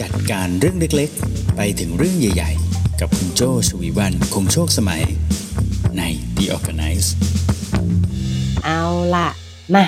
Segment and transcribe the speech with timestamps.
[0.00, 5.02] จัดการเรื่องเล็กๆ ไปถึงเรื่องใหญ่ๆ กับคุณโจชวีวันคงโชคสมัย
[5.98, 6.02] ใน
[6.36, 7.08] The Organize
[8.64, 8.82] เอา
[9.14, 9.28] ล่ะ
[9.74, 9.84] มา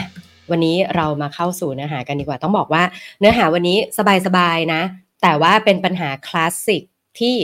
[0.51, 2.83] วันนี้เรามาเข้าสู่เนื้อหากันดีกว่า ต้องบอกว่า
[3.21, 3.79] เนื้อหาวันนี้
[4.27, 4.83] สบายๆนะ
[5.23, 6.83] แต่ว่าเป็นปัญหาคลาสสิก
[7.19, 7.37] ที่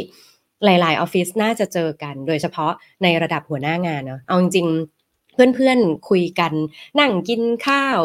[0.65, 2.73] หลายๆออฟฟิศน่าจะเจอกัน โดยเฉพาะ
[3.03, 4.94] ในระดับหัวหน้างานเนาะเอาจริงๆ
[5.35, 6.53] เพื่อนๆคุยกัน
[7.01, 8.01] นั่งกินข้าว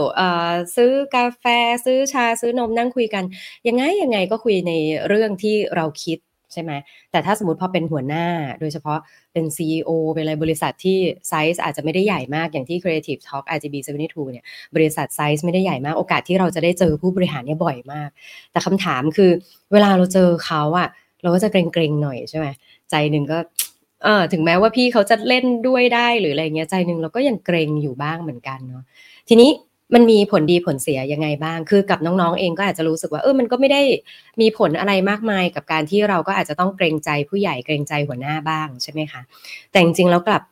[0.76, 1.46] ซื้อกาแฟ
[1.86, 3.24] ซื้อชาซื้อนมนั่งคุยกัน
[3.68, 4.74] ยังไงยังไงก็คุยใน
[5.08, 6.20] เรื่องที่เราคิด
[6.54, 6.72] ใช่ไหม
[7.12, 8.26] แต่ถ้าสมมติพอเป็นหัวหน้า
[8.60, 9.00] โดยเฉพาะ
[9.34, 10.98] เป็น CEO เป็นอะไรบริษัทที่
[11.30, 18.10] ไซส์อาจจะไม่ได้ใหญ่มากอย่างที่ Creative Talk RGB 72เนี่ยบริษัทไซส์ไม่ได้ใหญ่มาก โอกาสที่เราจะได้เจอผู้บริหารเนี่ยบ่อยมาก
[18.52, 19.32] แต่คำถามคือ
[19.74, 20.90] เวลาเราเจอเขาอะ
[21.22, 22.48] เราก็จะเกรงๆหน่อยใช่ไหม
[22.90, 23.38] ใจหนึ่งก็
[24.04, 28.84] เออถึงแม้ว่าพี่เขาจะเล่นด้วยได้หรืออะไรเงี้ยใจหนึ่งเราก็ยังเกรงอยู่บ้างเหมือนกันเนาะ
[29.30, 29.52] ทีนี้
[29.96, 33.82] มันมีผลดีผลเสียยังไงบ้าง คือกับน้องๆเองก็อาจจะรู้สึกว่าเออมันก็ไม่ได้
[34.42, 39.22] มีผลอะไรมากมายกับการที่เราก็อาจจะต้องเกรงใจผู้ใหญ่เกรงใจหัวหน้าบ้างใช่ไหมคะ
[39.72, 40.44] แต่จริงๆแล้วกลับ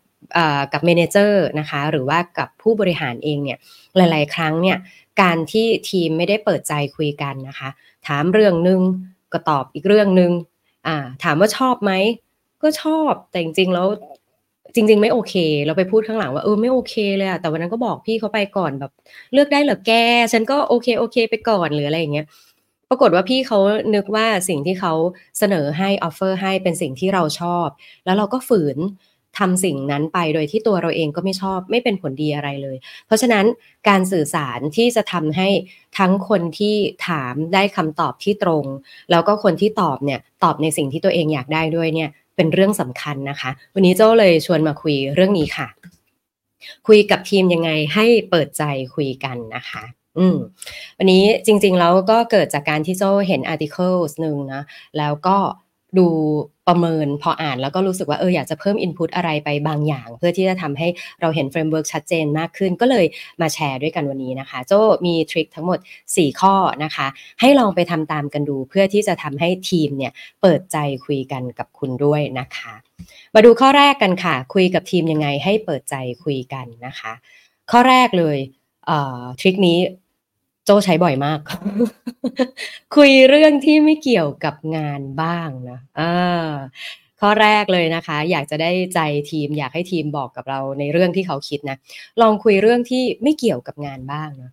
[0.73, 3.58] กับเมนเจอร์นะคะหรือว่ากับผู้บริหารเองเนี่ย
[3.98, 4.78] หลาย ๆ ครั้งเนี่ย
[5.22, 7.70] การที่ทีมไม่ได้เปิดใจคุยกันนะคะ
[8.08, 8.82] ถามเรื่องนึง
[9.34, 10.32] ก็ตอบอีกเรื่องนึง
[10.88, 11.92] อ่าถามว่าชอบไหม
[12.62, 13.88] ก็ชอบแต่จริงๆแล้ว
[14.76, 18.92] จริง ๆ ไม่โอเค เราไปพูดข้างหลังว่าเออไม่โอเคเลยอะแต่วันนั้นก็บอกพี่เขาไปก่อนแบบ
[19.34, 19.92] เลือกได้เหรอแก
[20.32, 22.26] ฉันก็โอเคโอเค ไปก่อนหรืออะไรอย่างเงี้ย
[22.90, 23.60] ปรากฏว่าพี่เขา
[23.96, 24.94] นึกว่าสิ่งที่เขา
[25.40, 27.68] เสนอให้ offer ให้เป็นสิ่งที่เราชอบ
[28.06, 28.78] แล้วเราก็ฝืน
[29.38, 33.46] ทำสิ่งนั้นไปโดยที่ตัวเราเองก็ไม่ชอบไม่เป็นผลดีอะไรเลย เพราะฉะนั้น
[33.90, 35.50] การสื่อสารที่จะทำให้
[35.98, 36.76] ทั้งคนที่
[37.08, 38.66] ถามได้คำตอบที่ตรง
[39.12, 45.68] แล้วก็คนที่ตอบเนี่ยตอบในสิ่งที่ตัวเองอยากได้ด้วยเนี่ย เป็นเรื่องสำคัญนะคะ วันนี้โจ้เลยชวนมาคุยเรื่องนี้ค่ะ
[46.88, 48.64] คุยกับทีมยังไงให้เปิดใจ
[48.96, 49.84] คุยกันนะคะ
[50.18, 50.38] อืม
[50.98, 54.64] วันนี้จริงๆแล้วก็เกิดจากการที่โจ้เห็น article หนึ่งนะ
[54.98, 55.38] แล้วก็
[55.98, 56.08] ดู
[56.68, 60.88] ประเมินพออ่านแล้วก็รู้สึกว่าเอออยากจะเพิ่ม input อะไรไปบางอย่าง เพื่อที่จะทำให้
[61.22, 63.06] เราเห็น framework ชัดเจนมากขึ้น ก็เลย
[63.42, 64.73] มาแชร์ด้วยกันวันนี้นะคะ โจ้
[65.06, 65.80] มี trick ทั้งหมด
[66.10, 67.08] 4 ข้อนะคะ
[67.42, 70.11] ให้ลองไปทำตามกันดู เพื่อที่จะทำให้ทีมเนี่ย
[70.42, 72.73] เปิดใจคุยกันกับคุณด้วยนะคะ
[73.36, 77.14] มาดูข้อแรกกันค่ะ คุยกับทีมยังไงให้เปิดใจคุยกันนะคะ
[77.72, 78.38] ข้อแรกเลย
[79.40, 79.78] ทริคนี้
[80.67, 81.39] โจใช้บ่อยมาก
[82.95, 86.52] คุยเรื่องที่ไม่เกี่ยวกับงานบ้างนะอ่า
[87.20, 89.00] ข้อแรกเลยนะคะ อยากจะได้ใจ
[89.32, 91.78] ทีม อยากให้ทีมบอกกับเราในเรื่องที่เขาคิดนะ
[92.22, 94.52] ลองคุยเรื่องที่ไม่เกี่ยวกับงานบ้างนะ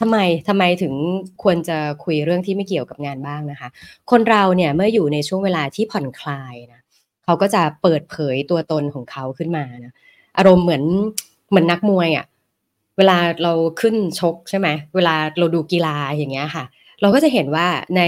[0.00, 0.16] ทำไม
[0.48, 0.94] ทำไมถึง
[1.42, 3.68] ควรจะคุยเรื่องที่ไม่เกี่ยวกับงานบ้างนะคะ
[4.10, 6.80] คนเราเนี่ยเมื่ออยู่ในช่วงเวลาที่ผ่อนคลายนะ
[7.24, 9.92] เขาก็จะเปิดเผยตัวตนของเขาขึ้นมานะ
[10.38, 10.82] อารมณ์เหมือน
[11.50, 12.26] เหมือนนักมวยอะ่ะ
[13.00, 16.64] เวลาเราขึ้นชกใช่ไหมเวลาเราดูกีฬาอย่างเงี้ยค่ะ
[17.02, 17.66] เราก็จะเห็นว่า
[17.96, 18.02] ใน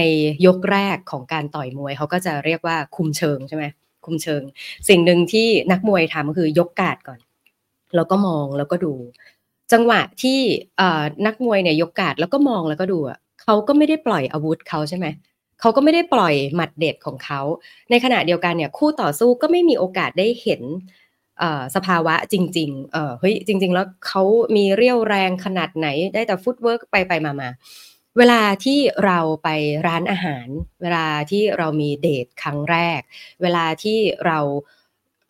[0.45, 3.65] ยกแรกของการต่อยมวยเขาก็จะเรียกว่าคุมเชิงใช่ไหม
[4.05, 4.41] คุมเชิง
[4.89, 7.19] สิ่งหนึ่งที่นักมวยทำก็คือยกกาดก่อน
[7.95, 8.93] แล้วก็มองแล้วก็ดู
[9.73, 10.39] จังหวะที่
[11.25, 12.99] นักมวยเนี่ยยกการ์ดแล้วก็มองแล้วก็ดู
[13.43, 15.05] เขาก็ไม่ได้ปล่อยอาวุธเขาใช่ไหม
[15.59, 17.41] เขาก็ไม่ได้ปล่อยหมัดเด็ดของเขา
[17.89, 20.61] ในขณะเดียวกันเนี่ยคู่ต่อสู้ก็ไม่มีโอกาสได้เห็น
[21.75, 24.23] สภาวะจริงๆเออเฮ้ยจริง ๆ แล้วเขา
[24.55, 27.49] มีเรี่ยวแรงขนาดไหนได้แต่ footwork ไปไปมามา
[28.17, 29.49] เวลาที่เราไป
[29.87, 30.47] ร้านอาหาร
[30.81, 32.99] เวลาที่เรามีเดทครั้งแรก
[33.41, 34.39] เวลาที่เรา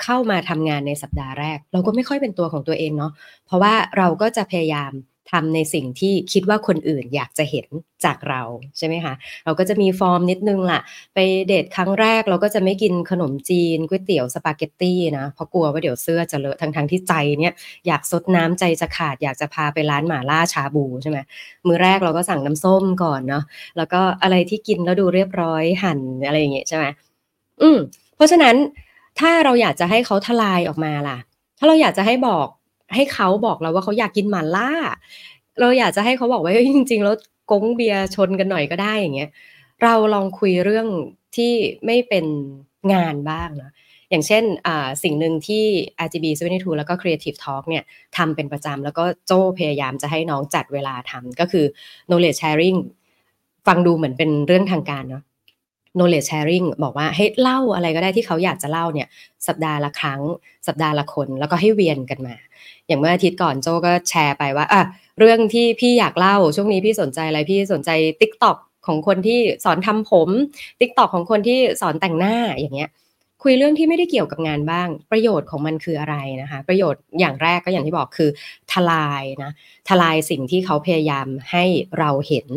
[0.03, 3.11] เข้ามาทำงานในสัปดาห์แรก เราก็ไม่ค่อยเป็นตัวของตัวเองเนาะ
[3.45, 4.91] เพราะว่าเราก็จะพยายาม
[5.33, 7.67] ทำในสิ่งที่คิดว่าคนอื่นอยากจะเห็น
[8.05, 8.41] จากเรา
[8.77, 9.13] ใช่ไหมคะ
[9.45, 10.79] เราก็จะมีฟอร์มนิดนึงล่ะ
[11.13, 17.53] ไปเดทครั้งแรกเราก็จะไม่กินขนมจีนก๋วยเตี๋ยวสปาเกตตี้นะเพราะกลัวว่าเดี๋ยวเสื้อจะเลอะทั้งทั้งที่ใจเนี่ย
[17.87, 21.17] อยากซดน้ำใจจะขาดอยากจะพาไปร้านหมาล่าชาบูใช่ไหม
[21.67, 23.43] มือแรกเราก็สั่งน้ำส้มก่อนเนาะ
[23.77, 26.85] แล้วก็อะไรที่กินแล้วดูเรียบร้อยหั่นอะไรอย่างเงี้ยใช่ไหม
[27.61, 27.77] อืม
[28.15, 28.55] เพราะฉะนั้น
[29.19, 31.17] ถ้าเราอยากจะให้เขาทลายออกมาล่ะ
[31.59, 32.47] ถ้าเราอยากจะให้บอก
[32.95, 34.71] ให้เขาบอกเราว่าเขาอยากกินหมาล่า
[35.59, 37.15] เราอยากจะให้เขาบอกว่าจริง ๆ แล้ว
[37.51, 39.29] กงเบียร์ชนกันหน่อยก็ได้อย่างเงี้ย
[39.83, 40.87] เราลองคุยเรื่อง
[41.35, 41.53] ที่
[41.85, 42.25] ไม่เป็น
[42.93, 43.71] งานบ้างนะ
[44.09, 44.43] อย่างเช่น
[45.03, 45.65] สิ่งหนึ่งที่
[46.05, 47.83] RGB 72แล้วก็ Creative Talk เนี่ย
[48.17, 51.65] ทำเป็นประจำแล้วก็โจ้พยายามจะให้น้องจัดเวลาทำก็คือ
[52.09, 52.77] knowledge sharing
[53.67, 55.23] ฟังดูเหมือนเป็นเรื่องทางการเนาะ
[55.97, 59.07] knowledge sharing บอกว่าให้เล่าอะไรก็ได้ที่เขาอยากจะเล่าเนี่ย
[59.47, 60.21] สัปดาห์ละครั้ง
[60.67, 62.35] สัปดาห์ละคน แล้วก็ให้เวียนกันมา
[62.87, 64.81] อย่างเมื่ออาทิตย์ก่อนโจก็แชร์ไปว่าอะ
[65.19, 67.89] เรื่องที่พี่อยากเล่าช่วงนี้พี่สนใจอะไรพี่สนใจ
[68.21, 68.57] TikTok
[68.87, 70.29] ของคนที่สอนทำผม
[70.79, 72.91] TikTok ของคนที่สอนแต่งหน้าอย่างเงี้ย
[73.43, 78.29] คุยเรื่องที่ไม่ได้เกี่ยวกับงานบ้าง ประโยชน์ของมันคืออะไรนะคะ ประโยชน์อย่างแรกก็อย่างที่บอกคือ
[78.71, 79.51] ทลายนะ
[79.89, 81.65] ทลายสิ่งที่เขาพยายามให้
[81.99, 82.47] เราเห็น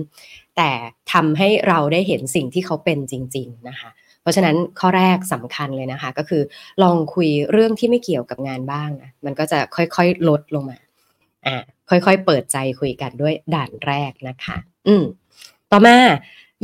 [0.56, 0.70] แต่
[1.12, 3.90] ทำให้เราได้เห็นสิ่งที่เขาเป็นจริง ๆ นะคะ
[4.22, 6.42] เพราะฉะนั้นข้อแรกสำคัญเลยนะคะ ก็คือ
[6.82, 10.78] ลองคุยเรื่องที่ไม่เกี่ยวกับงานบ้างนะมันก็จะค่อยๆลดลงมา
[11.46, 11.56] อ่า
[11.90, 14.56] ค่อยๆเปิดใจคุยกันด้วยด่านแรกนะคะ
[14.86, 15.04] อืม
[15.70, 15.96] ต่อมา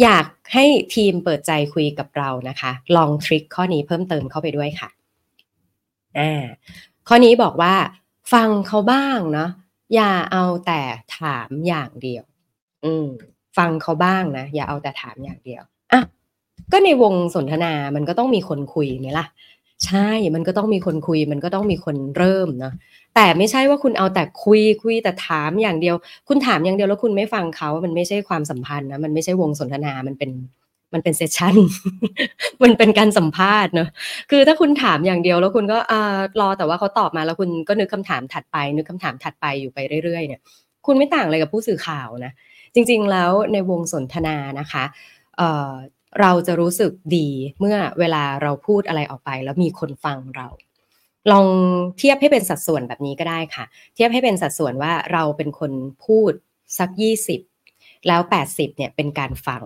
[0.02, 4.90] อยากให้ทีมเปิดใจคุยกับเรานะคะ ลองทริคข้อนี้เพิ่มเติมเข้าไปด้วยค่ะ
[6.18, 6.42] อ่า
[7.08, 7.74] ข้อนี้บอกว่า
[8.32, 9.50] ฟังเขาบ้างเนาะ
[9.94, 10.80] อย่าเอาแต่
[11.18, 12.24] ถามอย่างเดียว
[12.84, 13.08] อืม
[13.56, 15.62] ฟังเขาบ้างนะ อย่าเอาแต่ถามอย่างเดียว
[15.92, 16.02] อะ
[16.72, 19.26] ก็ในวงสนทนามันก็ต้องมีคนคุยไหมล่ะ
[19.86, 22.74] ใช่ มันก็ต้องมีคนคุย มันก็ต้องมีคนเริ่มเนาะ
[23.14, 25.94] แต่ไม่ใช่ว่าคุณเอาแต่คุยคุยแต่ถามอย่างเดียว
[26.28, 30.30] คุณถามอย่างเดียวแล้วคุณไม่ฟังเขา มันไม่ใช่ความสัมพันธ์นะมันไม่ใช่วงสนทนา มันเป็น
[30.92, 31.54] มันเป็นเซสชั่น
[32.62, 33.88] มันเป็นการสัมภาษณ์เนาะ
[34.30, 40.40] คือถ้าคุณถามอย่างเดียวแล้วคุณก็อ่ารอแต่ว่าเขาตอบมาแล้วคุณก็นึกคำถามถัดไป นึกคำถามถัดไปอยู่ไปเรื่อยๆเนี่ย
[40.86, 42.32] คุณไม่ต่างอะไรกับผู้สื่อข่าวนะ
[42.74, 44.84] จริงๆแล้วในวงสนทนานะคะ
[45.36, 45.72] เอ่อ
[46.20, 47.28] เราจะรู้สึกดี
[47.58, 50.48] เมื่อเวลาเราพูดอะไรออกไป แล้วมีคนฟังเรา
[51.32, 51.46] ลอง
[51.98, 53.64] เทียบให้เป็นสัดส่วนแบบนี้ก็ได้ค่ะ
[53.94, 55.72] เทียบให้เป็นสัดส่วนว่าเราเป็นคน
[56.04, 56.32] พูด
[56.78, 57.40] สักยี่สิบ
[58.06, 59.62] แล้วแปดสิบเนี่ยเป็นการฟัง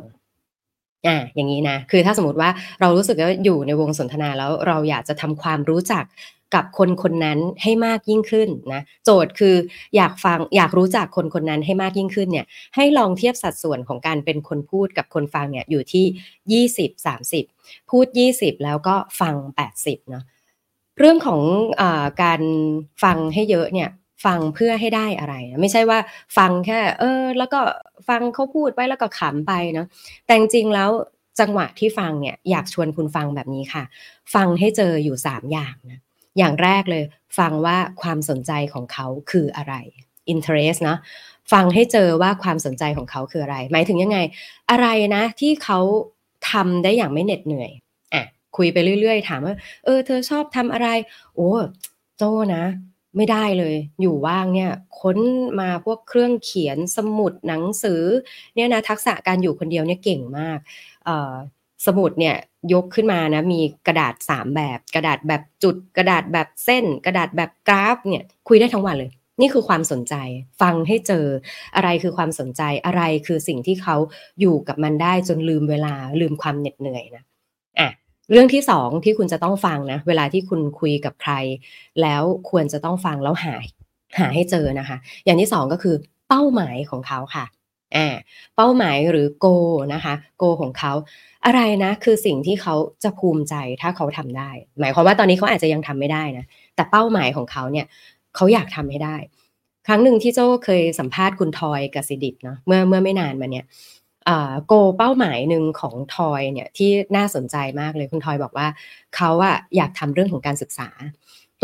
[1.06, 2.50] อ่าอย่างนี้นะ คือถ้าสมมติว่า
[2.80, 6.04] เรารู้สึกว่าอยู่ในวงสนทนาแล้วเราอยากจะทำความรู้จัก
[6.54, 9.54] กับคนคนนั้นให้มากยิ่งขึ้นนะโจทย์คือ
[9.96, 16.90] อยากฟังอยากรู้จักคนคนนั้นให้มากยิ่งขึ้นเนี่ยให้ลองเทียบสัดส่วนของการเป็นคนพูดกับคนฟังเนี่ยอยู่ที่ 20
[17.46, 18.06] 30 พูด
[18.36, 19.34] 20 แล้วก็ฟัง
[19.72, 20.24] 80เนาะ
[20.98, 21.40] เรื่องของ
[21.80, 21.82] อ
[22.22, 22.42] การ
[23.02, 23.88] ฟังให้เยอะเนี่ย
[24.24, 25.98] ฟังเพื่อให้ได้อะไร ไม่ใช่ว่า
[26.36, 27.60] ฟังแค่ เออ แล้วก็
[28.08, 29.86] ฟังเขาพูดไปแล้วก็ขำไปเนาะ
[30.26, 30.90] แต่จริงๆแล้ว
[31.40, 33.84] จังหวะที่ฟังเนี่ยอยากชวนคุณฟังแบบนี้ค่ะ
[34.34, 36.00] ฟังให้เจออยู่ 3 อย่างนะ
[36.38, 37.04] อย่างแรกเลย
[37.38, 39.74] ฟังว่าความสนใจของเขาคืออะไร
[40.32, 40.96] interest นะ
[41.52, 44.18] ฟังให้เจอว่าความสนใจของเขาคืออะไร หมายถึงยังไง
[44.70, 44.86] อะไร
[45.16, 45.78] นะที่เขา
[46.50, 47.70] ทำได้อย่างไม่เหน็ดเหนื่อย
[48.14, 48.24] อะ
[48.56, 49.54] คุยไปเรื่อยๆ ถามว่า
[49.84, 50.88] เออ เธอชอบทำอะไร
[51.34, 51.50] โอ้
[52.16, 52.22] โจ
[52.56, 52.64] นะ
[53.16, 54.70] ไม่ได้เลย อยู่ว่างเนี่ย
[55.00, 55.18] ค้น
[55.60, 58.02] มาพวกเครื่องเขียนสมุดหนังสือ
[58.54, 60.58] เนี่ยนะทักษะการอยู่คนเดียวเนี่ยเก่งมาก
[61.86, 62.36] สมุดเนี่ย
[62.72, 69.10] ยกขึ้นมานะมีกระดาษ 3 แบบ กระดาษแบบจุด กระดาษแบบเส้น กระดาษแบบกราฟเนี่ยคุยได้ทั้งวันเลย
[69.40, 70.14] นี่คือความสนใจ
[70.60, 71.26] ฟังให้เจอ
[71.76, 73.96] อะไรคือความสนใจอะไรคือสิ่งที่เขา
[74.40, 77.24] อยู่กับมันได้จนลืมเวลาลืมความเหน็ดเหนื่อยนะ
[78.32, 81.32] เรื่องที่สองที่คุณจะต้องฟังนะเวลาที่คุณคุยกับใคร
[82.02, 83.54] แล้วควรจะต้องฟังแล้วหา
[84.18, 85.94] หาให้เจอนะคะ อย่างที่สองก็คือ
[86.28, 87.44] เป้าหมายของเขาค่ะ
[87.96, 88.08] อ่า
[88.56, 89.46] เป้าหมายหรือโก
[89.94, 90.92] นะคะโกของเขา
[91.46, 92.74] อะไรนะคือสิ่งที่เขา
[93.04, 94.50] จะภูมิใจถ้าเขาทำได้
[94.80, 96.44] หมายความว่าตอนนี้เขาอาจจะยังทำไม่ได้นะ
[96.76, 97.86] แต่เป้าหมายของเขาเนี่ย
[98.36, 99.16] เขาอยากทำให้ได้
[99.86, 103.64] ครั้งหนึ่งที่โจ้เคยสัมภาษณ์คุณทอยกสิดิตเนาะเมื่อเมื่อไม่นานมาเนี่ย
[104.66, 108.68] โกเป้าหมายหนึ่งของทอยเนี่ยที่น่าสนใจมากเลยคุณทอยบอกว่า
[109.16, 110.88] เขาอะอยากทำเรื่องของการศึกษา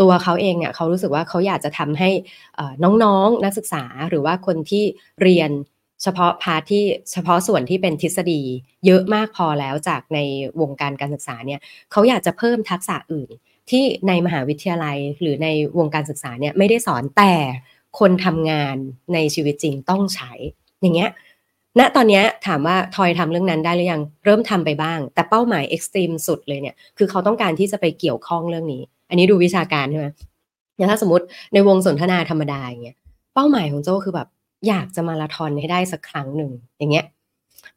[0.01, 2.09] ตัวเขาเองเนี่ยเขารู้สึกว่าเขาอยากจะทำให้
[3.03, 4.83] น้องๆนักศึกษาหรือว่าคนที่
[5.21, 5.51] เรียน
[6.03, 8.41] เฉพาะพาร์ทที่เฉพาะส่วนที่เป็นทฤษฎี
[8.85, 10.19] เยอะมากพอแล้วจากใน
[10.61, 11.59] วงการการศึกษาเนี่ย
[11.91, 13.29] เขาอยากจะเพิ่มทักษะอื่น
[13.69, 17.33] ที่ในมหาวิทยาลัยหรือในวงการศึกษาเนี่ยไม่ได้สอนแต่
[17.99, 18.75] คนทำงาน
[19.13, 20.31] ในชีวิตจริงต้องใช้
[20.81, 21.11] อย่างเงี้ย
[21.79, 30.07] ณตอนนี้ถามว่าทอยทำเรื่องนั้นได้หรือยังเริ่มทำไปบ้าง แต่เป้าหมายเอ็กซ์ตรีมสุดเลยเนี่ยคือเขาต้องการที่จะไปเกี่ยวข้องเรื่องนี้ อันนี้ดูวิชาการใช่ไหม
[30.77, 32.97] อย่างถ้าสมมติในวงสนทนาธรรมดาอย่างเงี้ย
[33.33, 34.27] เป้าหมายของโจคือแบบ
[34.67, 37.05] อยากจะมาราธอนให้ได้สักครั้งหนึ่งอย่างเงี้ย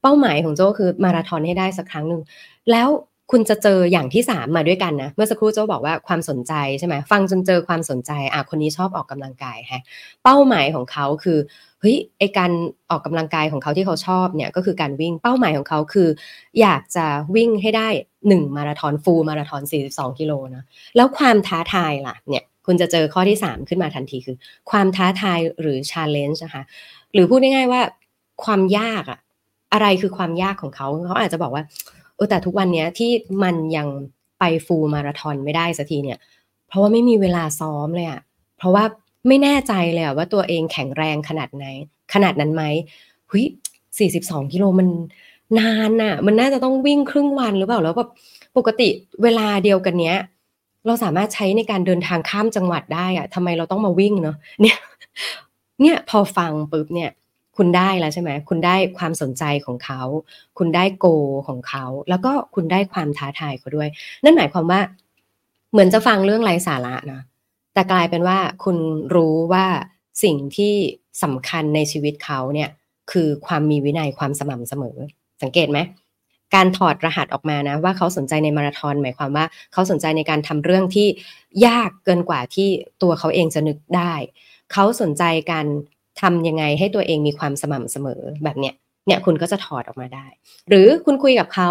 [0.03, 2.23] เป้าหมายของโจคือมาราธอนให้ได้สักครั้งหนึ่ง
[2.71, 2.89] แล้ว
[3.33, 9.83] คุณจะเจออย่างที่สามมาด้วยกันนะ เมื่อสักครู่โจบอกว่าความสนใจใช่ไหมฟังจนเจอความสนใจอะคนนี้ชอบออกกำลังกายฮะ
[10.25, 11.39] เป้าหมายของเขาคือ
[11.81, 12.51] เฮ้ยไอการ
[12.91, 16.09] ออกกำลังกายของเขาที่เขาชอบเนี่ยก็คือการวิ่งเป้าหมายของเขาคือ
[16.61, 17.07] อยากจะ
[17.37, 17.89] วิ่งให้ได้
[18.29, 20.65] หนึ่งมาราธอนฟูลมาราธอน42กิโลนะ
[20.97, 24.37] แล้วความท้าทายล่ะเนี่ยคุณจะเจอข้อที่ 3 ขึ้นมาทันทีคือ
[24.71, 26.63] ความท้าทายหรือ challenge นะคะ
[27.13, 27.81] หรือพูดง่ายๆว่า
[28.45, 29.19] ความยากอะ
[29.73, 31.63] อะไรคือความยากของเขาเขาอาจจะบอกว่า
[32.17, 33.11] เออแต่ทุกวันนี้ที่
[33.43, 33.89] มันยัง
[34.39, 36.19] ไปฟูลมาราทอนไม่ได้สักทีเนี่ย
[36.69, 38.21] เพราะว่าไม่มีเวลาซ้อมเลยอะ
[38.59, 38.85] เพราะว่า
[39.29, 41.67] ไม่แน่ใจเลยอะว่าตัวเองแข็งแรงขนาดไหน
[42.15, 42.63] ขนาดนั้นไหม
[43.29, 43.47] เฮ้ย
[43.99, 44.89] สี่สิบสองกิโลมัน
[45.59, 48.11] นานอะมันน่าจะต้องวิ่งครึ่งวันหรือเปล่าแล้วแบบ
[48.57, 48.89] ปกติ
[49.23, 50.19] เวลาเดียวกันเนี้ย
[50.87, 54.79] เราสามารถใช้ในการเดินทางข้ามจังหวัดได้อะทำไมเราต้องมาวิ่งเนาะเนี่ย
[55.83, 57.11] เนี่ยพอฟังปุ๊บเนี่ย
[57.57, 60.03] คุณได้แล้วใช่ไหมคุณได้ความสนใจของเขา
[60.59, 61.07] คุณได้โก
[61.49, 63.89] ของเขา แล้วก็คุณได้ความท้าทายเขาด้วย
[64.25, 64.81] นั่นหมายความว่า
[65.73, 67.21] เหมือนจะฟังเรื่องไร้สาระนะ
[67.75, 68.77] แต่กลายเป็นว่าคุณ
[69.15, 69.67] รู้ว่า
[70.23, 70.75] สิ่งที่
[71.23, 72.71] สำคัญในชีวิตเขาเนี่ย
[73.11, 74.97] คือความมีวินัยความสม่ำเสมอ
[75.43, 75.79] สังเกตไหม
[76.55, 81.09] การถอดรหัสออกมานะว่าเขาสนใจในมาราธอนหมายความว่า เขาสนใจในการทำเรื่องที่
[81.67, 82.69] ยากเกินกว่าที่
[83.03, 84.15] ตัวเขาเองจะนึกได้
[84.73, 85.23] เขาสนใจ
[85.53, 85.67] การ
[86.21, 88.75] ทำยังไงให้ตัวเองมีความสม่ำเสมอแบบเนี้ย
[89.07, 90.27] เนี่ยคุณก็จะถอดออกมาได้
[90.69, 91.71] หรือคุณคุยกับเขา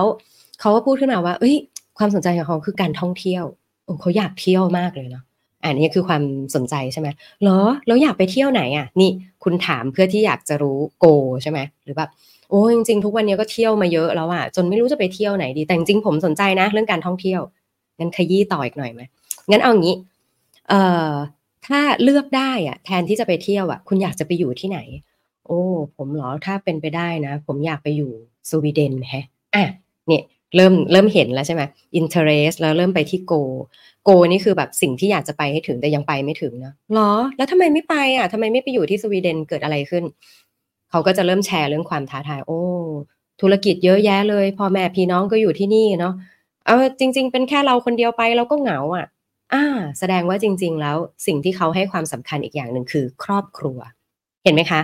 [0.62, 1.56] เขาก็พูดขึ้นมาว่า เอ้ย
[1.98, 3.44] ความสนใจของเขาคือการท่องเที่ยว
[3.86, 5.24] โอ้เขาอยากเที่ยวมากเลยเนาะ
[5.64, 6.24] อันนี้คือความ
[6.56, 7.08] สนใจใช่ไหม
[7.42, 9.10] เหรอแล้วอยากไปเที่ยวไหนอะ นี่
[9.44, 11.06] คุณถามเพื่อที่อยากจะรู้โก
[11.44, 12.10] ใช่ไหมหรือแบบ
[12.50, 17.42] โอ้จริงๆทุกวันนี้ก็เที่ยวมาเยอะแล้วอะจนไม่รู้จะไปเที่ยวไหนดี แต่จริงผมสนใจนะ เรื่องการท่องเที่ยว
[18.00, 19.02] งั้นขยี้ต่ออีกหน่อยไหม
[19.50, 19.96] งั้นเอางี้
[20.70, 21.12] เอ่อ
[21.68, 24.80] ถ้าเลือกได้อะแทนที่จะไปเที่ยวอะคุณอยากจะไปอยู่ที่ไหน
[25.46, 25.62] โอ้
[25.98, 28.12] ผมเหรอถ้าเป็นไปได้นะ ผมอยากไปอยู่
[28.50, 29.66] สวีเดนแฮะอะ
[30.08, 30.24] เนี่ย
[30.56, 31.62] เริ่มเริ่มเห็นแล้วใช่ไหม
[32.00, 33.42] interest แล้วเริ่มไปที่ go
[34.08, 40.04] go นี่คือแบบสิ่งที่อยากจะไปให้ถึงแต่ยังไปไม่ถึงนะหรอ แล้วทำไมไม่ไปอะทำไมไม่ไปอยู่ที่สวีเดนเกิดอะไรขึ้น
[40.90, 42.62] เขาก็จะเริ่มแชร์เรื่องความท้าทาย โอ้
[43.42, 46.14] ธุรกิจเยอะแยะเลยพ่อแม่พี่น้องก็อยู่ที่นี่เนาะ
[46.68, 49.06] เออจริง ๆ เป็นแค่เราคนเดียวไปเราก็เหงาอะ
[49.56, 49.66] อ่า
[50.00, 50.98] แสดงว่าจริง ๆ แล้ว
[51.28, 53.80] สิ่งที่เขาให้ความสำคัญอีกอย่างหนึ่งคือ ครอบครัว
[54.44, 54.82] เห็นไหมคะ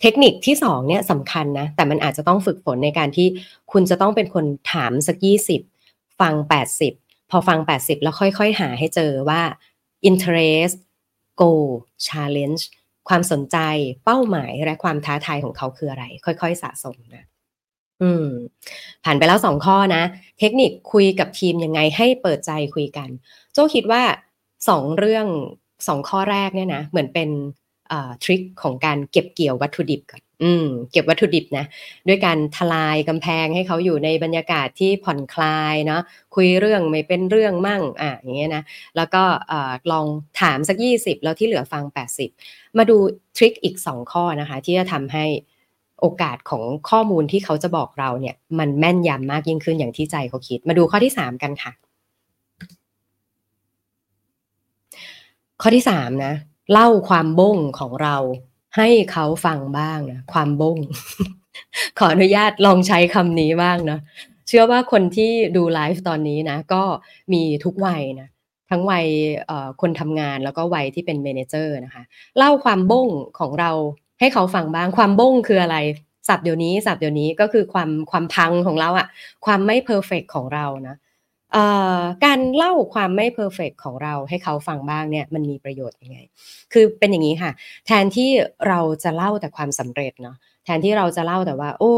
[0.00, 3.28] เทคนิคที่สองเนี่ยสำคัญนะ แต่มันอาจจะต้องฝึกฝนในการที่
[3.72, 5.60] คุณจะต้องเป็นคนถามสักยี่สิบ
[6.20, 6.92] ฟังแปดสิบ
[7.30, 9.42] พอฟัง80แล้วค่อย ๆ หาให้เจอว่า
[10.08, 10.76] interest
[11.40, 11.68] goal
[12.06, 12.62] challenge
[13.08, 13.56] ความสนใจ
[14.04, 17.24] เป้าหมาย และความท้าทายของเขาคืออะไร ค่อย ๆ สะสมนะ
[18.02, 18.26] อืม
[19.04, 20.02] ผ่านไปแล้วสองข้อนะ
[20.38, 23.08] เทคนิคคุยกับทีมยังไงให้เปิดใจคุยกัน
[23.52, 24.02] โจคิดว่า
[24.68, 25.26] สองเรื่อง
[25.88, 27.30] สองข้อแรกเนี่ยนะเหมือนเป็น
[28.22, 31.64] ทริคของการเก็บเกี่ยววัตถุดิบก่อนอืม เก็บวัตถุดิบนะ
[32.08, 36.02] ด้วยการทลายกำแพงให้เขาอยู่ในบรรยากาศที่ผ่อนคลายเนาะ
[36.34, 38.62] คุยเรื่องไม่เป็นเรื่องมั่งอะอย่างเงี้ยนะ
[38.96, 39.22] แล้วก็
[39.92, 40.06] ลอง
[40.40, 42.30] ถามสัก 20 แล้วที่เหลือฟัง 80
[42.78, 42.96] มาดู
[43.36, 45.24] ทริคอีก 2 ข้อนะคะ ที่จะทำให้
[46.00, 51.72] โอกาสของข้อมูลที่เขาจะบอกเราเนี่ย มันแม่นยำมากยิ่งขึ้นอย่างที่ใจเขาคิด มาดูข้อที่ 3 กันค่ะ
[55.62, 56.34] ข้อที่3นะ
[56.72, 58.16] เล่าความบ้งของเรา
[58.76, 60.78] ให้เขาฟังบ้างนะความบง
[61.98, 63.98] ขออนุญาตลองใช้คำนี้บ้างนะ
[64.46, 66.82] เชื่อว่าคนที่ดูไลฟ์ตอนนี้นะ ก็
[67.32, 68.28] มีทุกวัยนะ
[68.70, 69.06] ทั้งวัย
[69.80, 72.02] คนทำงานแล้วก็วัยที่เป็น manager นะคะ
[72.38, 73.72] เล่าความบ้งของเรา
[74.20, 75.76] ให้เขาฟังบ้างความบ้งคืออะไร
[76.28, 79.06] ศัพท์เดี๋ยวนี้ศัพท์เดี๋ยวนี้ก็คือความความพังของเราอะ
[79.44, 80.96] ความไม่ perfect ของเรานะ
[82.24, 86.18] การเล่าความไม่ perfect ของเราให้เขาฟังบ้างเนี่ยมันมีประโยชน์ยังไง
[86.72, 87.50] คือเป็นอย่างนี้ค่ะ
[87.86, 88.30] แทนที่
[88.68, 91.92] เราจะเล่าแต่ความสำเร็จเนาะแทนที่เราจะเล่าแต่ว่า โอ้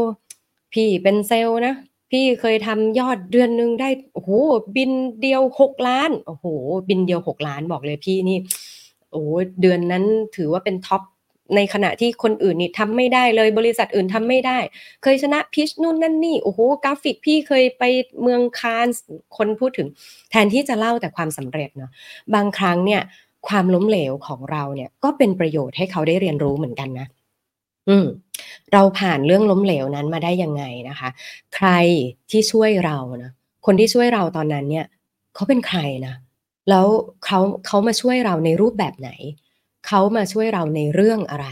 [0.73, 1.75] พี่เป็นเซลล์นะ
[2.11, 4.31] พี่เคยทำยอดเดือนหนึ่งได้โอ้โห
[4.75, 6.45] บิลเดียวหกล้านโอ้โห
[6.89, 8.37] บิลเดียวหกล้านบอกเลยพี่นี่
[9.11, 9.23] โอ้
[9.61, 10.03] เดือนนั้น
[10.35, 11.01] ถือว่าเป็น top
[11.55, 14.59] ในขณะที่คนอื่นนี่ทำไม่ได้เลยบริษัทอื่นทำไม่ได้
[15.03, 17.83] เคยชนะ pitch นู่นนั่นนี่โอ้โหกราฟิกพี่เคยไป
[18.21, 18.87] เมืองคานส์
[19.37, 19.87] คนพูดถึง
[20.31, 21.91] แทนที่จะเล่าแต่ความสำเร็จเนาะ
[22.35, 23.01] บางครั้งเนี่ย
[23.47, 27.07] ความล้มเหลวของเราเนี่ยก็เป็นประโยชน์ให้เขาได้เรียนรู้เหมือนกันนะ
[27.89, 28.05] อืม
[28.73, 31.09] เราผ่านเรื่องล้มเหลวนั้นมาได้ยังไงนะคะ
[31.55, 31.69] ใคร
[32.29, 33.31] ที่ช่วยเรานะ
[33.65, 34.85] คนที่ช่วยเราตอนนั้นเนี่ย
[35.35, 36.13] เขาเป็นใครนะ
[36.69, 36.85] แล้ว
[37.25, 39.09] เขาเขามาช่วยเราในรูปแบบไหน
[39.87, 41.47] เขามาช่วยเราในเรื่องอะไร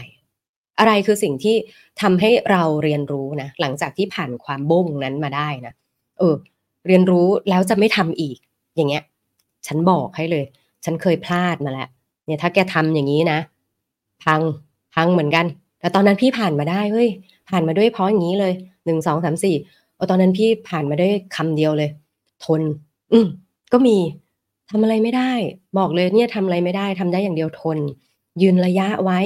[0.78, 1.56] อะไรคือสิ่งที่
[2.00, 5.74] ทำให้เราเรียนรู้นะ หลังจากที่ผ่านความบ้งนั้นมาได้นะ
[6.18, 6.34] เออ
[6.86, 8.36] เรียนรู้แล้วจะไม่ทำอีก
[8.76, 9.04] อย่างเงี้ย
[9.66, 10.44] ฉันบอกให้เลย
[10.84, 11.88] ฉันเคยพลาดมาแล้ว
[12.26, 13.38] เนี่ยถ้าแกทำอย่างนี้นะ
[14.24, 14.40] พัง
[14.94, 15.46] พังเหมือนกัน
[15.80, 17.08] แต่ตอนนั้นพี่ผ่านมาได้ เฮ้ย
[17.48, 18.52] ผ่านมาด้วยเพราะอย่างนี้เลย
[18.84, 19.54] หนึ่งสองสามสี่
[19.94, 21.90] เอาตอนนั้นพี่ผ่านมาด้วยคำเดียวเลย
[22.44, 22.62] ทน
[23.12, 23.26] อืม
[23.72, 23.96] ก็มี
[24.70, 25.32] ทำอะไรไม่ได้
[25.78, 27.78] บอกเลยเนี่ยทำอะไรไม่ได้ทำได้อย่างเดียวทน
[28.42, 29.20] ยืนระยะไว้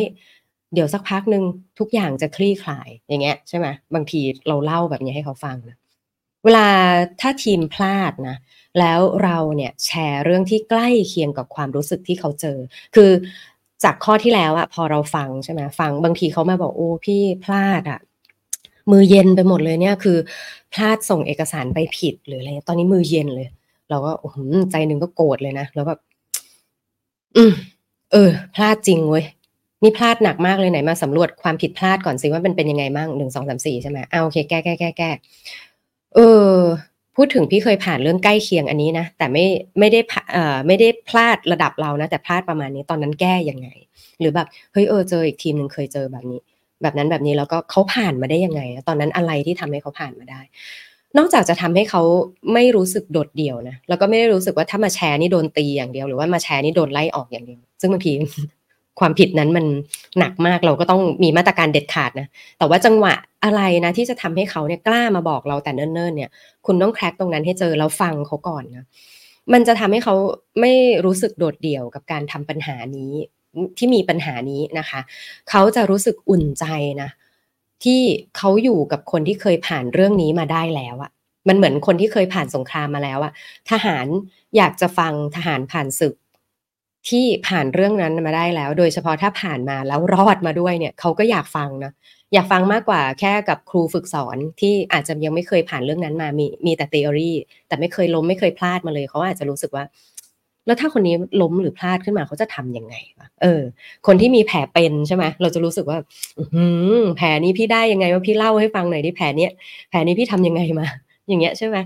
[0.74, 1.44] เดี๋ยวสักพักหนึ่ง
[1.78, 5.76] ทุกอย่างจะคลี่คลายอย่างเงี้ยใช่ไหมบางทีเราเล่าแบบนี้ให้เขาฟังนะ
[6.44, 6.66] เวลา
[7.20, 8.36] ถ้าทีมพลาดนะ
[8.78, 12.58] แล้วเราเนี่ยแชร์เรื่องที่ใกล้เคียงกับความรู้สึกที่เขาเจอ
[12.94, 13.10] คือ
[13.84, 18.00] จากข้อที่แล้วอะพอเราฟังใช่ไหมฟังบางทีเขามาบอกโอ้พี่พลาดอะ
[18.90, 20.18] มือเย็นไปหมดเลยเนี่ยคือ
[20.72, 23.48] พลาดส่งเอกสารไปผิดหรืออะไรตอนนี้มือเย็นเลย
[23.90, 24.10] เราก็
[24.70, 26.00] ใจหนึ่งก็โกรธเลยนะแล้วแบบ
[27.36, 27.52] อืม
[28.14, 29.24] เออ พลาดจริงเว้ย
[29.82, 35.10] นี่พลาดหนักมากเลยไหนมาสำรวจความผิดพลาดก่อนสิว่ามันเป็นยังไงบ้างหนึ่งสองสามสี่ใช่ไหมเอาโอเคแก้แก้แก้แก้
[36.14, 36.56] เออ
[37.16, 39.46] พูดถึงพี่เคยผ่านเรื่องใกล้เคียงอันนี้นะแต่ไม่
[39.78, 40.00] ไม่ได้
[40.32, 43.68] เอ่อไม่ได้พลาดระดับเรานะแต่พลาดประมาณนี้ตอนนั้นแก้ยังไง
[44.20, 46.40] หรือแบบเฮ้ยเออเจออีกทีมหนึ่งเคยเจอแบบนี้
[46.82, 50.40] แบบนั้นแบบนี้แล้วก็เขาผ่านมาได้ยังไง ตอนนั้นอะไรที่ทำให้เขาผ่านมาได้
[51.18, 52.02] นอกจากจะทำให้เขา
[52.52, 58.12] ไม่รู้สึกโดดเดี่ยวนะแล้วก็ไม่ได้รู้สึกว่าถ้ามาแชร์นี่โดนตีอย่างเดียว หรือว่ามาแชร์นี่โดนไล่ออกอย่างเดียว ซึ่งบางที
[59.00, 59.66] ความผิดนั้นมัน
[60.18, 62.28] หนักมากเราก็ต้องมีมาตรการเด็ดขาดนะ
[62.58, 66.30] แต่ว่าจังหวะอะไรนะที่จะทำให้เขาเนี่ยกล้ามาบอกเราแต่เนิ่นๆเนี่ย
[66.66, 68.84] คุณต้องแคร็กตรงนั้นให้เจอแล้วฟังเขาก่อนนะ
[69.52, 70.14] มันจะทำให้เขา
[70.60, 70.72] ไม่
[71.04, 73.12] รู้สึกโดดเดี่ยวกับการทำปัญหานี้
[73.78, 75.00] ที่มีปัญหานี้นะคะ
[75.50, 76.64] เขาจะรู้สึกอุ่นใจ
[77.02, 77.10] นะ
[77.84, 78.02] ที่
[78.36, 81.10] เขาอยู่กับคนที่เคยผ่านเรื่องนี้มาได้แล้วอะ
[81.48, 83.32] มันเหมือนคนที่เคยผ่านสงครามมาแล้วอะ
[83.70, 84.06] ทหาร
[84.56, 86.14] อยากจะฟังทหารผ่านศึก
[87.08, 91.92] ที่ผ่านเรื่องนั้นมาได้แล้ว โดยเฉพาะถ้าผ่านมาแล้วรอดมาด้วยเนี่ยเขาก็อยากฟังนะ
[92.32, 97.30] อยากฟังมากกว่าแค่กับครูฝึกสอนที่อาจจะยังไม่เคยผ่านเรื่องนั้นมามีมีแต่ทฤษฎี
[97.68, 99.84] แต่ไม่เคยล้มไม่เคยพลาดมาเลยเขาอาจจะรู้สึกว่า
[100.66, 103.62] แล้วถ้าคนนี้ล้มหรือพลาดขึ้นมาเขาจะทํำยังไงวะเออ
[104.06, 105.98] คนที่มีแผลเป็นใช่ไหมเราจะรู้สึกว่า
[106.54, 106.64] อื
[107.16, 109.52] แผลนี้พี่ได้ยังไงว่าพี่เล่าให้ฟังหน่อยดิแผลเนี้ย
[109.90, 110.86] แผลนี้พี่ทำยังไงมา
[111.28, 111.76] อย่างเงี้ยใช่ไหม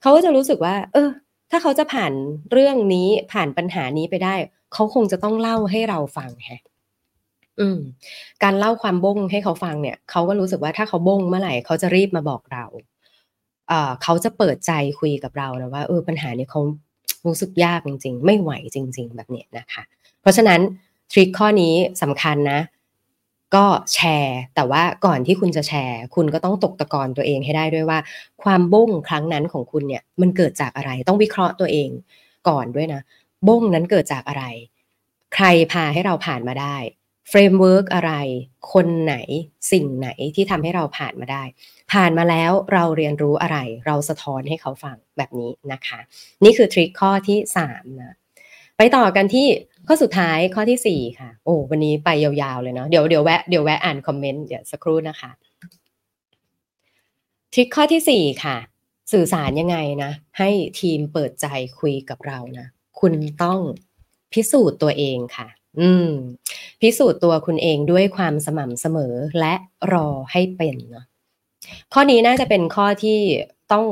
[0.00, 1.08] เขาก็จะรู้สึกว่า เออ
[1.50, 2.12] ถ้าเขาจะผ่าน
[2.52, 4.34] เรื่องนี้ผ่านปัญหานี้ไปได้
[4.72, 6.62] เขาคงจะต้องเล่าให้เราฟังฮะ
[7.60, 7.78] อืม
[8.42, 12.64] การเล่าความบ้งให้เขาฟังเนี่ยเขาก็รู้สึกว่าถ้าเขาบ้งเมื่อไหร่เขาจะรีบมาบอกเรา
[14.02, 16.60] เขาจะเปิดใจคุยกับเรานะว่าเออปัญหานี้เขา
[17.26, 19.82] รู้สึกยากจริง ๆ ไม่ไหวจริง ๆ แบบเนี้ยนะคะ
[20.20, 20.60] เพราะฉะนั้น
[21.12, 22.60] ทริคข้อนี้สำคัญนะ
[23.54, 27.98] ก็แชร์ แต่ว่าก่อนที่คุณจะแชร์ คุณก็ต้องตกตะกอนตัวเองให้ได้ด้วยว่า
[28.42, 31.88] ความบ้งครั้งนั้นของคุณเนี่ยมันเกิดจากอะไรต้องวิเคราะห์ตัวเอง
[32.48, 33.00] ก่อนด้วยนะ
[33.48, 34.44] บ้งนั้นเกิดจากอะไร
[35.34, 36.76] ใครพาให้เราผ่านมาได้
[37.30, 38.12] framework อะไร
[38.72, 39.16] คนไหน
[39.72, 41.42] สิ่งไหนที่ทำให้เราผ่านมาได้
[41.92, 45.98] ผ่านมาแล้วเราเรียนรู้อะไร เราสะท้อนให้เขาฟังแบบนี้นะคะ
[46.44, 47.38] นี่คือ trick ข้อที่
[47.72, 48.16] 3นะ
[48.76, 49.46] ไปต่อกันที่
[49.86, 55.30] ข้อสุดท้ายข้อที่ 4 ค่ะ โอ้วันนี้ไปยาวๆเลยเนาะเดี๋ยวเดี๋ยวแวะเดี๋ยวแวะอ่านคอมเมนต์เดี๋ยวสักครู่นะคะ
[57.52, 58.56] trick ข้อที่ 4 ค่ะ
[59.12, 61.46] สื่อสารยังไงนะ ให้ทีมเปิดใจ
[61.80, 62.66] คุยกับเรานะ
[63.00, 63.60] คุณต้อง
[64.32, 66.08] พิสูจน์ตัวเองค่ะ อืม
[66.80, 69.54] พิสูจน์ตัวคุณเองด้วยความสม่ำเสมอและ
[69.92, 71.04] รอให้เป็นเนาะ
[71.92, 73.18] ข้อนี้น่าจะเป็นข้อที่
[73.72, 73.86] ต้อง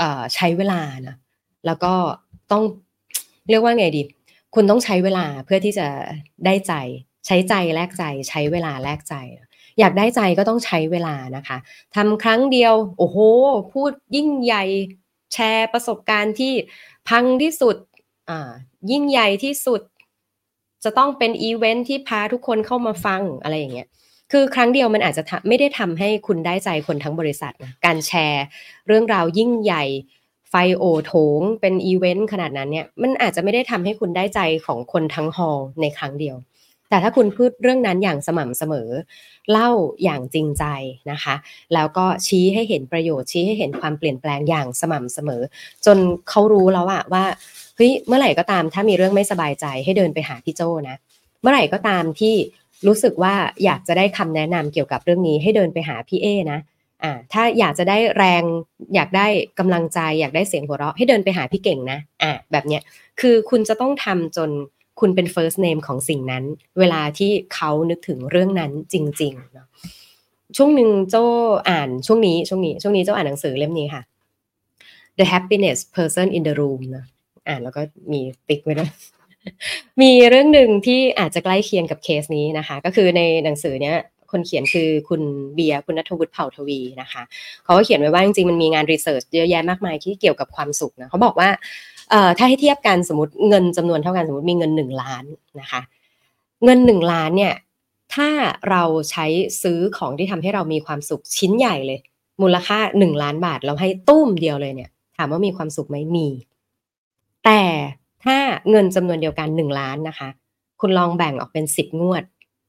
[0.00, 0.02] อ
[0.34, 1.16] ใช้เวลานะ
[1.66, 1.94] แล้วก็
[2.52, 2.62] ต้อง
[3.48, 4.02] เรียกว่าไงดี
[4.54, 5.86] คุณต้องใช้เวลาเพื่อที่จะ
[6.46, 6.72] ได้ใจ
[7.26, 9.14] ใช้ใจแลกใจ ใช้เวลาแลกใจ
[9.78, 11.58] อยากได้ใจก็ต้องใช้เวลานะคะ
[11.94, 13.18] ทำครั้งเดียว โอ้โห
[13.72, 14.64] พูดยิ่งใหญ่
[15.32, 16.52] แชร์ประสบการณ์ที่
[17.08, 17.76] พังที่สุด
[18.30, 18.50] อ่า
[18.90, 19.80] ยิ่งใหญ่ที่สุด
[20.84, 23.88] จะต้องเป็นอีเวนท์ที่พาทุกคนเข้ามาฟังอะไรอย่างเงี้ย
[24.32, 28.44] คือครั้งเดียวมันอาจจะไม่ได้ทำให้คุณได้ใจคนทั้งบริษัทนะการแชร์
[28.86, 29.84] เรื่องราวยิ่งใหญ่
[30.50, 36.36] ใหญ่โอ่โถงเป็นอีเวนต์ขนาดนั้นเนี่ยมันอาจจะไม่ได้ทำให้คุณได้ใจของคนทั้ง hall ในครั้งเดียว
[36.88, 38.88] แต่ถ้าคุณพูดเรื่องนั้นอย่างสม่ำเสมอ
[39.50, 39.70] เล่า
[40.04, 40.64] อย่างจริงใจ
[41.10, 41.34] นะคะ
[41.74, 45.42] แล้วก็ชี้ให้เห็นประโยชน์ชี้ให้เห็นความเปลี่ยนแปลงอย่างสม่ำเสมอ
[45.86, 47.24] จนเขารู้แล้วอะว่า
[47.76, 50.96] เฮ้ยเมื่อไหร่ก็ตามถ้ามีเรื่องไม่สบายใจให้เดินไปหาพี่โจนะ
[51.40, 52.34] เมื่อไหร่ก็ตามที่
[52.86, 56.60] รู้สึกว่าอยากจะได้คำแนะนำเกี่ยวกับเรื่องนี้ให้เดินไปหาพี่เอนะ
[57.02, 58.42] อ่าถ้าอยากจะได้แรง
[58.94, 59.26] อยากได้
[59.58, 62.82] กำลังใจ อยากได้เสียงหัวเราะให้เดินไปหาพี่เก่งนะอ่าแบบเนี้ย
[63.20, 64.50] คือคุณจะต้องทำจน
[65.00, 66.44] คุณเป็น first name ของสิ่งนั้น
[66.78, 69.68] เวลาที่เขานึกถึงเรื่องนั้นจริงๆเนาะ
[70.56, 71.16] ช่วงหนึ่งโจ
[71.68, 74.02] อ่านช่วงนี้ช่วงนี้ ช่วงนี้โจอ่านหนังสือเล่มนี้ค่ะ
[75.18, 77.04] The Happiness Person in the Room นะ
[77.48, 77.82] อ่านแล้วก็
[78.12, 78.90] มีติ๊กไว้ด้วย
[80.02, 83.96] มีเรื่องหนึ่งที่อาจจะใกล้เคียงกับเคสนี้นะคะ ก็คือในหนังสือเนี้ย
[84.30, 85.22] คนเขียนคือคุณ
[85.54, 87.22] เบียร์คุณนัทวุฒิเผ่าทวีนะคะ
[87.64, 91.48] เขาก็เขียนไว้ว่าจริงๆมันมีงานรีเสิร์ชเยอะแยะมากมายที่เกี่ยวกับความสุขนะเขาบอกว่า
[92.38, 95.24] ถ้าให้เทียบกันสมมติเงินจำนวนเท่ากันสมมติมีเงินหนึ่งล้าน
[95.60, 95.80] นะคะ
[96.64, 97.54] เงินหนึ่งล้านเนี่ย
[98.14, 98.28] ถ้า
[98.70, 99.26] เราใช้
[99.62, 102.00] ซื้อของที่ทำให้เรามีความสุขชิ้นใหญ่เลย
[102.42, 106.28] มูลค่าหนึ่งล้านบาทเราให้ตุ้มเดียวเลยเนี่ย ถามว่ามีความสุขไหมมี
[107.44, 107.60] แต่
[108.24, 108.36] ถ้า
[108.70, 110.28] เงินจำนวนเดียวกันหนึ่งล้านนะคะ
[110.80, 112.22] คุณลองแบ่งออกเป็นสิบงวด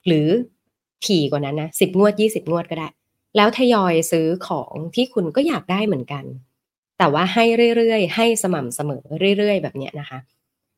[0.08, 0.28] หรือ
[1.06, 2.88] ถี่กว่านั้นนะสิบงวดยี่สิบงวดก็ได้
[3.36, 6.24] แล้วทยอยซื้อของที่คุณก็อยากได้เหมือนกัน
[6.98, 7.46] แต่ว่าให้
[7.78, 9.04] เรื่อยๆ ให้สม่ำเสมอ
[9.38, 10.20] เรื่อย ๆ แบบนี้นะคะ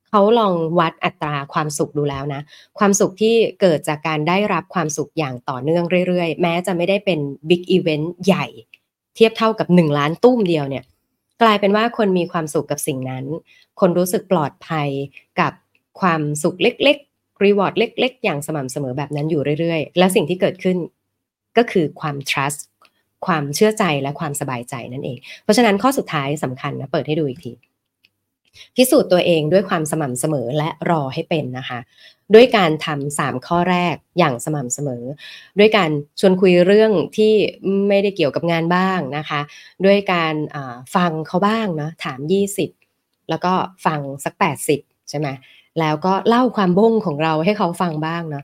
[0.09, 2.41] เขาลองวัดอัตราความสุขดูแล้วนะ
[2.79, 8.45] ความสุขที่เกิดจากการได้รับความสุขอย่างต่อเนื่องเรื่อยๆ แม้จะไม่ได้เป็น big event ใหญ่
[9.15, 10.83] เทียบเท่ากับ 1 ล้านตุ้มเดียวเนี่ย
[11.41, 13.25] กลายเป็นว่าคนมีความสุขกับสิ่งนั้น
[13.79, 14.89] คนรู้สึกปลอดภัย
[15.39, 15.53] กับ
[15.99, 20.77] ความสุขเล็กๆ reward เล็ก ๆ อย่างสม่ำเสมอแบบนั้นอยู่เรื่อยๆ และสิ่งที่เกิดขึ้น
[21.57, 22.59] ก็คือความ trust
[23.25, 27.53] ความเชื่อใจและความสบายใจนั่นเอง เพราะฉะนั้นข้อสุดท้ายสำคัญนะเปิดให้ดูอีกที
[28.75, 31.79] พิสูจน์ตัวเองด้วยความสม่ำเสมอและรอให้เป็นนะคะ
[32.35, 35.03] ด้วยการทำสามข้อแรกอย่างสม่ำเสมอ
[35.59, 37.33] ด้วยการชวนคุยเรื่องที่
[37.87, 39.41] ไม่ได้เกี่ยวกับงานบ้างนะคะ
[39.85, 40.35] ด้วยการ
[40.95, 42.19] ฟังเขาบ้างนะถาม
[42.75, 43.53] 20 แล้วก็
[43.85, 44.33] ฟังสัก
[44.71, 45.27] 80 ใช่ไหม
[45.79, 48.43] แล้วก็เล่าความบงของเราให้เขาฟังบ้างเนาะ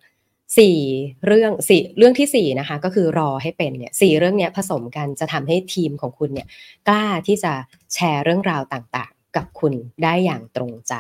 [0.58, 0.77] สี่
[1.25, 6.47] เรื่องสี่เรื่องที่สี่นะคะ ก็คือรอให้เป็นเนี่ยสี่เรื่องเนี้ยผสมกันจะทำให้ทีมของคุณเนี่ย
[6.88, 7.53] กล้าที่จะ
[7.93, 10.93] แชร์เรื่องราวต่างๆ กับคุณได้อย่างตรงใจ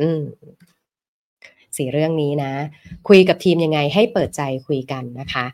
[0.00, 0.22] อืม
[1.76, 2.52] สี่เรื่องนี้นะ
[3.08, 5.46] คุยกับทีมยังไงให้เปิดใจคุยกันนะคะ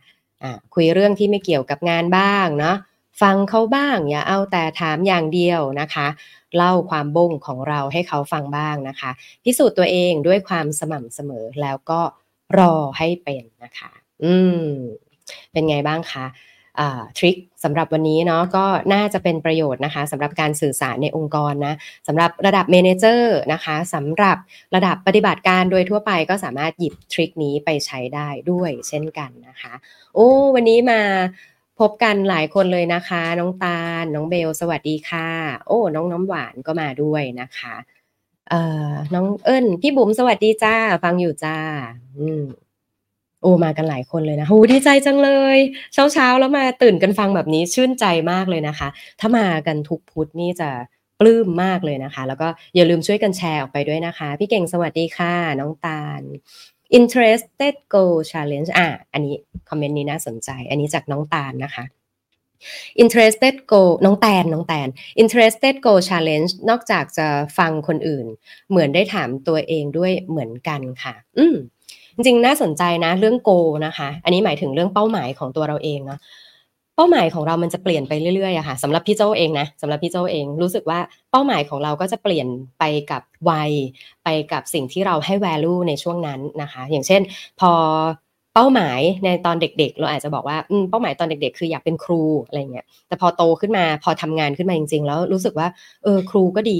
[0.42, 2.76] อ่าคุยเรื่องที่ไม่เกี่ยวกับงานบ้างเนาะ
[3.22, 6.06] ฟังเขาบ้าง อย่าเอาแต่ถามอย่างเดียวนะคะ
[6.56, 9.10] เล่าความบงของเราให้เขาฟังบ้างนะคะ
[9.44, 12.00] พิสูจน์ตัวเองด้วยความสม่ำเสมอแล้วก็
[12.58, 13.90] รอให้เป็นนะคะ
[14.24, 14.64] อืม
[15.52, 16.26] เป็นไงบ้างคะ
[17.18, 21.74] trick สำหรับวันนี้เนาะก็น่าจะเป็นประโยชน์นะคะสำหรับการสื่อสารในองค์กรนะ
[22.08, 24.36] สำหรับระดับ manager นะคะสำหรับ
[24.74, 29.72] ระดับปฏิบัติการโดยทั่วไปก็สามารถหยิบ trick นี้ไปใช้ได้ด้วยเช่นกันนะคะ
[30.14, 31.00] โอ้วันนี้มา
[31.80, 35.28] พบกันหลายคนเลยนะคะ น้องตาลน้องเบล สวัสดีค่ะ
[35.66, 37.74] โอ้ น้องน้ำหวานก็มาด้วยนะคะ
[39.14, 41.56] น้องเอิญพี่บุ๋มสวัสดีจ้า ฟังอยู่จ้า
[42.18, 42.44] อืม
[43.42, 45.58] โอ้มากันหลายคนเลยนะโหดีใจจังเลย
[45.92, 48.88] เช้าเช้าแล้วมาตื่นกันฟังแบบนี้ชื่นใจมากเลยนะคะ
[49.20, 50.70] ถ้ามากันทุกพุธนี่จะ
[51.20, 56.22] ปลื้มมากเลยนะคะ แล้วก็อย่าลืมช่วยกันแชร์ออกไปด้วยนะคะ พี่เก่งสวัสดีค่ะ น้องตาล
[56.98, 59.36] interested go challenge อะอันนี้
[59.68, 61.84] คอมเมนต์นี้น่าสนใจ อันนี้จากน้องตาลนะคะ
[63.02, 64.88] interested go น้องแตนน้องแตน
[65.22, 67.26] interested go challenge นอกจากจะ
[67.58, 68.26] ฟังคนอื่น
[68.70, 71.56] เหมือนได้ถามตัวเองด้วยเหมือนกันค่ะ อืม
[72.14, 73.50] จริงๆน่าสนใจนะเรื่องโก
[73.86, 76.20] นะคะ อันนี้หมายถึงเรื่องเป้าหมายของตัวเราเองเนาะ
[76.96, 83.70] เป้าหมายของเรามันจะเปลี่ยนไปเรื่อยๆอะค่ะสำหรับพี่โจเองนะสำหรับพี่โจเองรู้สึกว่าเป้าหมายของเราก็จะเปลี่ยนไปกับวัย
[84.24, 87.22] ไปกับสิ่งที่เราให้ value ในช่วงนั้นนะคะ อย่างเช่น
[87.60, 87.72] พอ
[88.60, 90.56] เป้าหมายในตอนเด็ก ๆ เราอาจจะบอกว่า
[90.90, 95.68] เป้าหมายตอนเด็ก ๆ คืออยากเป็นครูอะไรเงี้ยแต่พอโตขึ้นมาพอทำงานขึ้นมาจริง ๆ แล้วรู้สึกว่า
[96.04, 96.78] เออครูก็ดี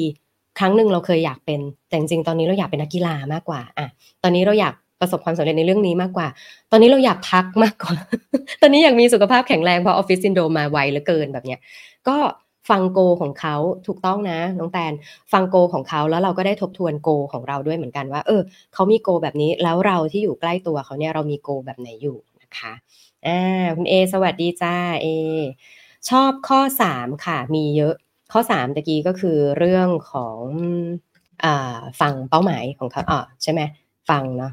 [0.59, 3.87] ครั้งหนึ่งเราเคยอยากเป็นแต่จริงๆตอนนี้เราอยากเป็นนักกีฬามากกว่าอะ
[4.23, 6.29] ตอนนี้เราอยากประสบความสำเร็จในเรื่องนี้มากกว่า
[6.71, 7.97] ตอนนี้เราอยากพักมากกว่า
[8.63, 11.61] ตอนนี้อยากมีสุขภาพแข็งแรงเพราะออฟฟิศซินโดมมาไวเหลือเกินแบบเนี้ย
[12.09, 12.17] ก็
[12.69, 14.93] ฟังโกของเขาถูกต้องนะน้องแตน
[15.33, 18.43] ฟังโกของเขาแล้วเราก็ได้ทบทวนโกของเราด้วยเหมือนกันว่า เออ
[18.75, 22.73] เขามีโกแบบนี้แล้วเราที่อยู่ใกล้ตัวเขาเนี่ยเรามีโกแบบไหนอยู่นะคะ
[23.27, 25.07] อ่าคุณเอสวัสดีจ้าเอ
[26.09, 27.95] ชอบข้อสามค่ะ มีเยอะ
[28.33, 30.41] ข้อสามตะกี้ก็คือเรื่องของ
[31.45, 33.61] อ่าฟังเป้าหมายของเขาอ่าใช่ไหม
[34.11, 34.53] ฟังเนาะ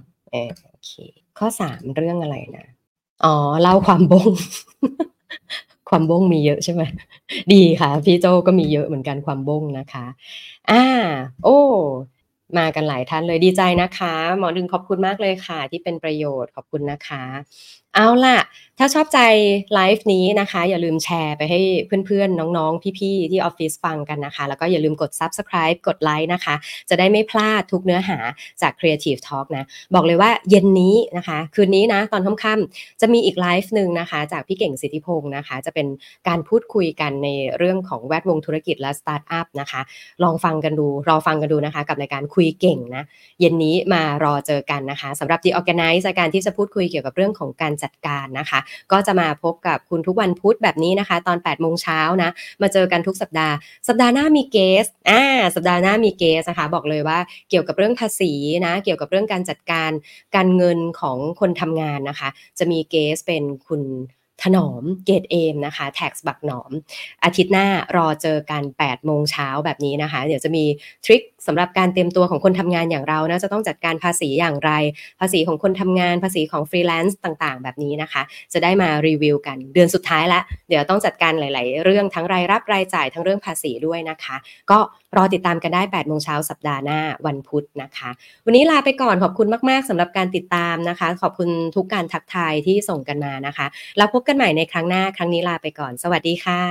[0.71, 0.91] โอเค
[1.39, 2.65] ข้อสามเรื่องอะไรนะ
[3.25, 4.32] อ๋อเล่าความบง
[5.89, 6.83] ความบงมีเยอะใช่ไหม
[7.53, 10.05] ดีค่ะ พี่โจก็มีเยอะเหมือนกันความบงนะคะ
[10.69, 10.83] อ่า
[11.43, 11.59] โอ้
[12.57, 17.23] มากันหลายท่านเลยดีใจนะคะ หมอดึงขอบคุณมากเลยค่ะ ที่เป็นประโยชน์ขอบคุณนะคะ
[17.95, 18.38] เอาล่ะ
[18.79, 19.19] ถ้าชอบใจ
[19.73, 21.60] ไลฟ์นี้นะคะ อย่าลืมแชร์ไปให้
[22.05, 26.55] เพื่อนๆ น้องๆ พี่ๆ ที่ออฟฟิศฟังกันนะคะ แล้วก็อย่าลืมกด Subscribe กดไลค์นะคะ
[26.89, 28.17] จะได้ไม่พลาดทุกเนื้อหา
[28.62, 35.88] จาก Creative Talk นะ บอกเลยว่าเย็นนี้นะคะ คืนนี้นะ ตอนค่ำๆจะมีอีกไลฟ์หนึ่งนะคะ จากพี่เก่งสิทธิพงศ์นะคะ จะเป็น
[36.27, 39.81] การพูดคุยกันในเรื่องของแวดวงธุรกิจและสตาร์ทอัพนะคะ
[40.23, 43.03] ลองฟังกันดู รอฟังกันดูนะคะ กับรายการคุยเก่งนะ
[43.39, 48.59] เย็นนี้มารอเจอกันนะคะสำหรับ The ORGANICE การที่จะพูดคุยเกี่ยวกับเรื่องของการจัดการนะคะ
[48.91, 52.29] ก็จะมาพบกับคุณทุกวันพุธแบบนี้นะคะ ตอน8โมงเช้านะ
[52.61, 53.55] มาเจอกันทุกสัปดาห์
[53.87, 55.23] สัปดาห์หน้ามี guest อ่า
[55.55, 57.19] สัปดาห์หน้ามี guest นะคะบอกเลยว่า
[57.49, 58.31] เกี่ยวกับเรื่องภาษี
[58.65, 59.91] นะ เกี่ยวกับเรื่องการจัดการ
[60.35, 63.81] การเงินของคนทำงานนะคะ จะมี guest เป็นคุณ
[64.43, 66.71] ถนอมเกตุเอมนะคะ TaxBugnoms
[67.23, 70.65] อาทิตย์หน้ารอเจอกัน8โมงเช้าแบบนี้นะคะ เดี๋ยวจะมี
[71.05, 74.71] trick สำหรับการเตรียมตัวของคนทำงานอย่างเรานะจะต้องจัดการภาษีอย่างไร
[75.19, 78.21] ภาษีของคนทำงานภาษีของฟรีแลนซ์ต่างๆ แบบนี้นะคะ
[78.53, 84.35] จะได้มารีวิวกันเดือนสุดท้ายละเดี๋ยวต้องจัดการหลาย ๆ เรื่องทั้งรายรับรายจ่ายทั้งเรื่องภาษีด้วยนะคะ
[84.71, 84.79] ก็
[85.17, 88.10] รอติดตามกันได้8โมงเช้าสัปดาห์หน้าวันพุธนะคะ
[88.45, 93.65] วันนี้ลาไปก่อนขอบคุณมาก ๆสำหรับการติดตามนะคะ ขอบคุณทุกการทักทายที่ส่งกันมานะคะ
[93.97, 96.65] แล้วพบกันใหม่ในครั้งหน้าครั้งนี้ลาไปก่อน สวัสดีค่ะ